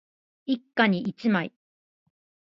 [0.47, 1.53] 一家に一枚